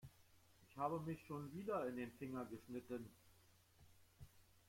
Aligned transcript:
Ich 0.67 0.75
habe 0.77 0.99
mich 1.01 1.19
schon 1.27 1.53
wieder 1.53 1.87
in 1.87 1.95
den 1.95 2.11
Finger 2.13 2.43
geschnitten. 2.45 3.07